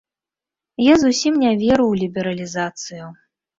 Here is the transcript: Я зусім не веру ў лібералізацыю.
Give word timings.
Я 0.85 0.95
зусім 1.03 1.37
не 1.43 1.53
веру 1.61 1.85
ў 1.89 1.93
лібералізацыю. 2.01 3.15